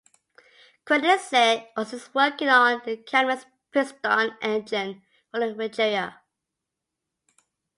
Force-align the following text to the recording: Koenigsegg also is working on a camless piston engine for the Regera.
Koenigsegg 0.83 1.67
also 1.77 1.97
is 1.97 2.11
working 2.15 2.47
on 2.49 2.81
a 2.89 2.97
camless 3.03 3.45
piston 3.71 4.35
engine 4.41 5.03
for 5.29 5.39
the 5.41 5.53
Regera. 5.53 6.15